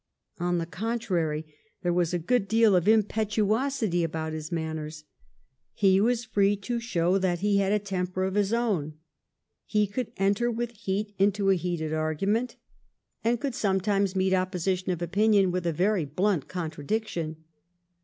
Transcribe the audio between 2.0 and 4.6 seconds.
a good deal of impetuosity about his